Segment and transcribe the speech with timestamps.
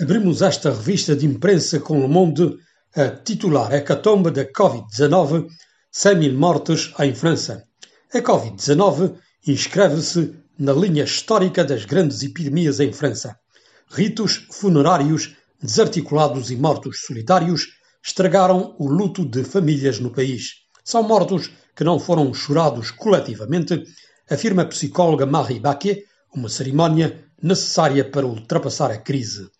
[0.00, 2.56] Abrimos esta revista de imprensa com Le Monde
[2.96, 5.46] a titular Hecatombe da Covid-19,
[5.92, 7.64] 100 mil mortes em França.
[8.14, 9.16] A Covid-19
[9.46, 13.36] inscreve-se na linha histórica das grandes epidemias em França.
[13.90, 17.66] Ritos funerários desarticulados e mortos solitários
[18.02, 20.62] estragaram o luto de famílias no país.
[20.82, 23.84] São mortos que não foram chorados coletivamente,
[24.30, 26.04] afirma a psicóloga Marie Baquet,
[26.34, 29.50] uma cerimónia necessária para ultrapassar a crise.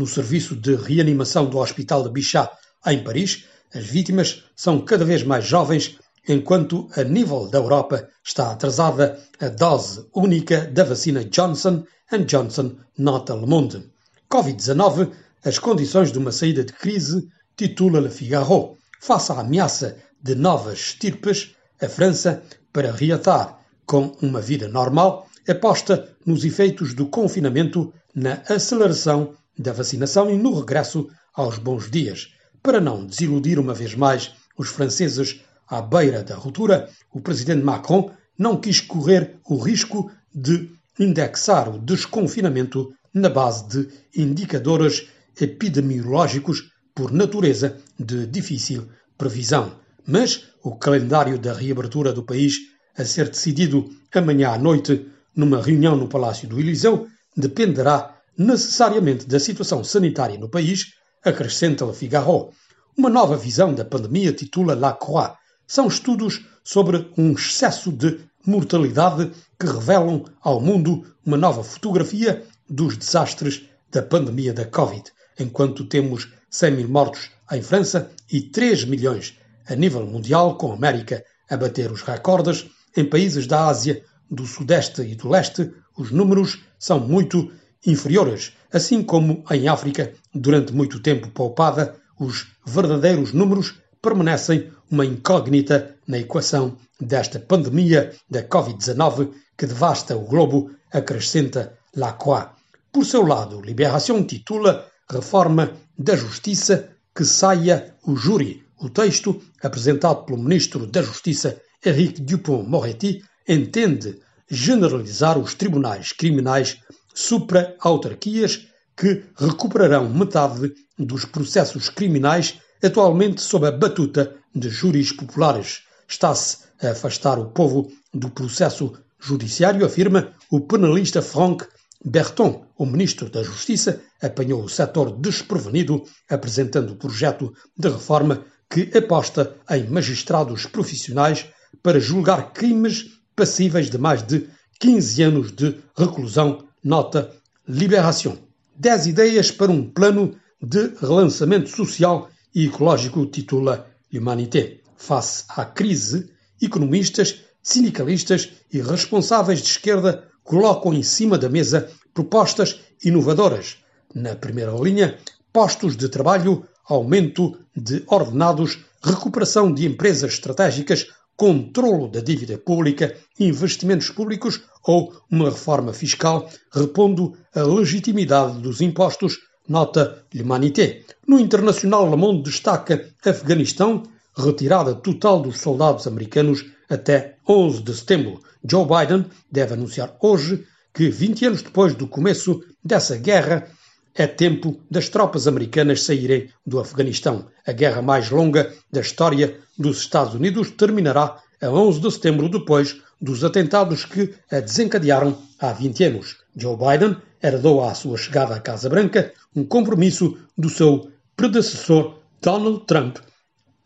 [0.00, 2.50] No serviço de reanimação do Hospital de Bichat,
[2.86, 8.50] em Paris, as vítimas são cada vez mais jovens, enquanto a nível da Europa está
[8.50, 11.84] atrasada a dose única da vacina Johnson
[12.26, 13.90] Johnson, nota Le Monde.
[14.32, 15.10] Covid-19,
[15.44, 18.78] as condições de uma saída de crise, titula Le Figaro.
[19.02, 26.08] Face à ameaça de novas estirpes, a França, para reatar com uma vida normal, aposta
[26.24, 32.32] nos efeitos do confinamento na aceleração da vacinação e no regresso aos bons dias.
[32.62, 38.10] Para não desiludir uma vez mais os franceses à beira da ruptura, o presidente Macron
[38.38, 45.08] não quis correr o risco de indexar o desconfinamento na base de indicadores
[45.40, 49.76] epidemiológicos por natureza de difícil previsão.
[50.06, 52.56] Mas o calendário da reabertura do país,
[52.96, 59.38] a ser decidido amanhã à noite numa reunião no Palácio do Eliseu, dependerá necessariamente da
[59.38, 62.48] situação sanitária no país, acrescenta Le Figaro.
[62.96, 65.32] Uma nova visão da pandemia titula La Croix.
[65.66, 72.96] São estudos sobre um excesso de mortalidade que revelam ao mundo uma nova fotografia dos
[72.96, 75.04] desastres da pandemia da Covid,
[75.38, 80.76] enquanto temos 100 mil mortos em França e 3 milhões a nível mundial, com a
[80.76, 86.10] América a bater os recordes, em países da Ásia, do Sudeste e do Leste, os
[86.10, 87.52] números são muito
[87.86, 95.96] inferiores, assim como em África, durante muito tempo poupada, os verdadeiros números permanecem uma incógnita
[96.06, 102.48] na equação desta pandemia da Covid-19 que devasta o globo, acrescenta Lacroix.
[102.92, 108.64] Por seu lado, Libération titula Reforma da Justiça que saia o júri.
[108.78, 116.78] O texto, apresentado pelo Ministro da Justiça, Henrique Dupont-Moretti, entende generalizar os tribunais criminais
[117.14, 118.66] supra-autarquias
[118.96, 125.82] que recuperarão metade dos processos criminais atualmente sob a batuta de júris populares.
[126.08, 131.66] Está-se a afastar o povo do processo judiciário, afirma o penalista Franck
[132.04, 132.66] Berton.
[132.76, 139.56] O ministro da Justiça apanhou o setor desprevenido, apresentando o projeto de reforma que aposta
[139.70, 141.46] em magistrados profissionais
[141.82, 144.48] para julgar crimes passíveis de mais de
[144.78, 147.30] 15 anos de reclusão Nota
[147.68, 148.38] Libération.
[148.76, 154.80] 10 ideias para um plano de relançamento social e ecológico, titula Humanité.
[154.96, 156.30] Face à crise,
[156.60, 163.76] economistas, sindicalistas e responsáveis de esquerda colocam em cima da mesa propostas inovadoras.
[164.14, 165.18] Na primeira linha,
[165.52, 171.08] postos de trabalho, aumento de ordenados, recuperação de empresas estratégicas,
[171.40, 179.38] controlo da dívida pública, investimentos públicos ou uma reforma fiscal, repondo a legitimidade dos impostos,
[179.66, 181.02] nota L'Humanité.
[181.26, 184.02] No internacional, Le Monde destaca Afeganistão,
[184.36, 188.42] retirada total dos soldados americanos até 11 de setembro.
[188.62, 193.66] Joe Biden deve anunciar hoje que, 20 anos depois do começo dessa guerra,
[194.14, 197.46] é tempo das tropas americanas saírem do Afeganistão.
[197.66, 203.00] A guerra mais longa da história dos Estados Unidos terminará a 11 de setembro, depois
[203.20, 206.36] dos atentados que a desencadearam há 20 anos.
[206.56, 212.84] Joe Biden herdou à sua chegada à Casa Branca um compromisso do seu predecessor Donald
[212.86, 213.18] Trump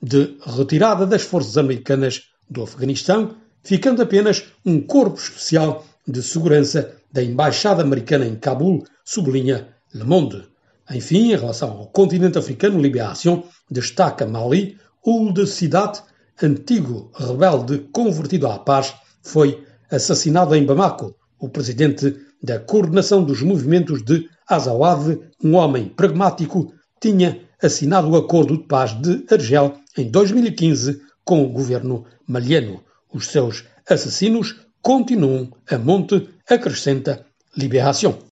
[0.03, 7.23] de retirada das forças americanas do Afeganistão, ficando apenas um corpo especial de segurança da
[7.23, 10.43] Embaixada Americana em Cabul, sublinha Le Monde.
[10.91, 14.77] Enfim, em relação ao continente africano, Libération destaca Mali,
[15.07, 16.03] Ould Sidat,
[16.43, 18.93] antigo rebelde convertido à paz,
[19.23, 21.15] foi assassinado em Bamako.
[21.39, 28.59] O presidente da coordenação dos movimentos de Azawad, um homem pragmático, tinha assinado o acordo
[28.59, 32.83] de paz de Argel em 2015 com o governo maliano.
[33.13, 37.25] Os seus assassinos continuam a monte, acrescenta
[37.57, 38.19] Libération.